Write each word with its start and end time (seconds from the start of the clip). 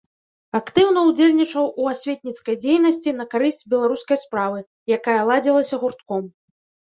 Актыўна 0.59 0.99
ўдзельнічаў 1.09 1.67
у 1.83 1.85
асветніцкай 1.91 2.55
дзейнасці 2.63 3.13
на 3.19 3.27
карысць 3.35 3.61
беларускай 3.75 4.17
справы, 4.23 4.59
якая 4.97 5.19
ладзілася 5.31 5.75
гуртком. 5.85 6.25